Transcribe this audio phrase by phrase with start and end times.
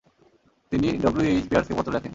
[0.71, 1.27] তিনি W.
[1.31, 1.45] H.
[1.49, 2.09] পিয়ার্সকে পত্র লেখেন।